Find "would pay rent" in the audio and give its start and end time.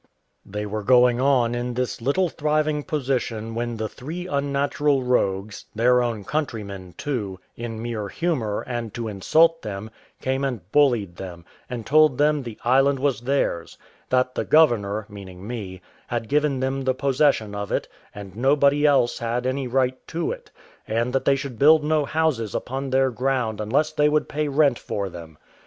24.09-24.79